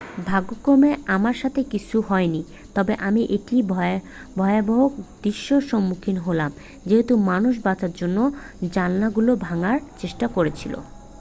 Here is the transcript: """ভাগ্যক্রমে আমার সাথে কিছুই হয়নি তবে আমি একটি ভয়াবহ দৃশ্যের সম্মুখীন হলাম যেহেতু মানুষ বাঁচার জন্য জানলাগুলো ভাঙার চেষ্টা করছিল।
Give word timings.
"""ভাগ্যক্রমে 0.25 0.91
আমার 1.07 1.35
সাথে 1.41 1.61
কিছুই 1.71 2.03
হয়নি 2.09 2.41
তবে 2.75 2.93
আমি 3.07 3.21
একটি 3.35 3.55
ভয়াবহ 4.35 4.79
দৃশ্যের 5.23 5.61
সম্মুখীন 5.69 6.17
হলাম 6.17 6.51
যেহেতু 6.85 7.13
মানুষ 7.29 7.53
বাঁচার 7.63 7.91
জন্য 7.93 8.17
জানলাগুলো 8.71 9.31
ভাঙার 9.45 9.77
চেষ্টা 9.97 10.25
করছিল। 10.27 10.73